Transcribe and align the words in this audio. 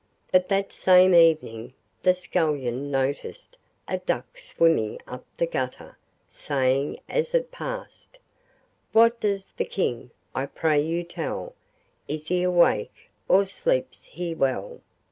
But 0.31 0.49
that 0.49 0.71
same 0.71 1.13
evening 1.13 1.73
the 2.01 2.15
scullion 2.15 2.89
noticed 2.89 3.59
a 3.87 3.99
duck 3.99 4.39
swimming 4.39 4.99
up 5.05 5.23
the 5.37 5.45
gutter, 5.45 5.95
saying 6.27 6.99
as 7.07 7.35
it 7.35 7.51
passed: 7.51 8.17
'What 8.93 9.19
does 9.19 9.49
the 9.57 9.65
King, 9.65 10.09
I 10.33 10.47
pray 10.47 10.81
you 10.81 11.03
tell, 11.03 11.53
Is 12.07 12.29
he 12.29 12.41
awake 12.41 13.11
or 13.27 13.45
sleeps 13.45 14.05
he 14.05 14.33
well? 14.33 14.81